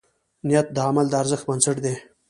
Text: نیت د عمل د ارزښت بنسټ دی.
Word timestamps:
نیت 0.47 0.67
د 0.73 0.77
عمل 0.87 1.05
د 1.09 1.13
ارزښت 1.21 1.45
بنسټ 1.49 1.77
دی. 1.85 1.95